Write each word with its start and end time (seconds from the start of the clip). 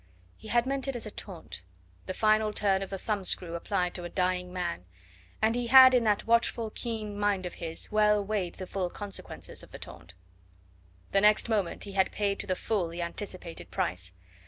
He 0.35 0.47
had 0.47 0.65
meant 0.65 0.87
it 0.87 0.95
as 0.95 1.05
a 1.05 1.11
taunt, 1.11 1.61
the 2.07 2.15
final 2.15 2.51
turn 2.53 2.81
of 2.81 2.89
the 2.89 2.97
thumb 2.97 3.23
screw 3.23 3.53
applied 3.53 3.93
to 3.93 4.03
a 4.03 4.09
dying 4.09 4.51
man, 4.51 4.85
and 5.43 5.53
he 5.53 5.67
had 5.67 5.93
in 5.93 6.05
that 6.05 6.25
watchful, 6.25 6.71
keen 6.71 7.19
mind 7.19 7.45
of 7.45 7.53
his 7.61 7.91
well 7.91 8.25
weighed 8.25 8.55
the 8.55 8.65
full 8.65 8.89
consequences 8.89 9.61
of 9.61 9.71
the 9.71 9.77
taunt. 9.77 10.15
The 11.11 11.21
next 11.21 11.49
moment 11.49 11.83
he 11.83 11.91
had 11.91 12.11
paid 12.11 12.39
to 12.39 12.47
the 12.47 12.55
full 12.55 12.87
the 12.87 13.03
anticipated 13.03 13.69
price. 13.69 14.13